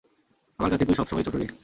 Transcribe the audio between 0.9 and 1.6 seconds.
সবসময়ই ছোট রে!